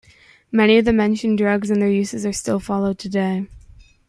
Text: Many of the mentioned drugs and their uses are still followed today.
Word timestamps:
Many 0.51 0.79
of 0.79 0.85
the 0.85 0.93
mentioned 0.93 1.37
drugs 1.37 1.69
and 1.69 1.79
their 1.79 1.87
uses 1.91 2.25
are 2.25 2.33
still 2.33 2.59
followed 2.59 2.97
today. 2.97 3.45